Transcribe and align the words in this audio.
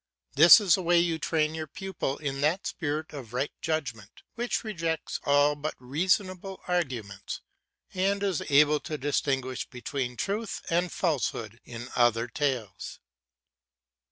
This 0.33 0.59
is 0.59 0.73
the 0.73 0.81
way 0.81 0.97
you 0.97 1.19
train 1.19 1.53
your 1.53 1.67
pupil 1.67 2.17
in 2.17 2.41
that 2.41 2.65
spirit 2.65 3.13
of 3.13 3.33
right 3.33 3.51
judgment, 3.61 4.23
which 4.33 4.63
rejects 4.63 5.19
all 5.25 5.53
but 5.55 5.75
reasonable 5.77 6.59
arguments, 6.67 7.41
and 7.93 8.23
is 8.23 8.41
able 8.49 8.79
to 8.79 8.97
distinguish 8.97 9.69
between 9.69 10.17
truth 10.17 10.61
and 10.71 10.91
falsehood 10.91 11.59
in 11.65 11.87
other 11.95 12.27
tales. 12.27 12.99